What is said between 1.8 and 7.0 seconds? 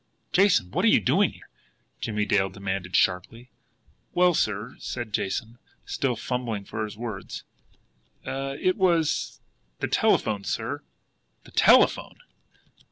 Jimmie Dale demanded sharply. "Well, sir," said Jason, still fumbling for his